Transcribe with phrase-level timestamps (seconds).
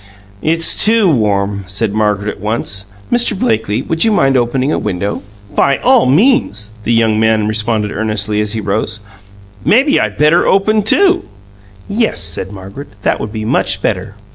[0.41, 2.85] "It's too warm,"' said Margaret, at once.
[3.11, 3.37] "Mr.
[3.39, 5.21] Blakely, would you mind opening a window?"
[5.53, 8.99] "By all means!" the young man responded earnestly, as he rose.
[9.63, 11.25] "Maybe I'd better open two?"
[11.87, 14.15] "Yes," said Margaret; "that would be much better."